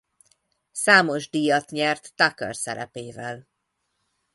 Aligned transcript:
Számos 0.71 1.29
díjat 1.29 1.69
nyert 1.69 2.13
Tucker 2.15 2.55
szerepével. 2.55 3.47